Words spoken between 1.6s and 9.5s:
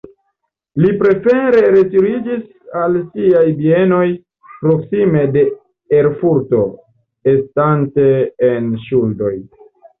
retiriĝis al siaj bienoj proksime de Erfurto, estante en ŝuldoj.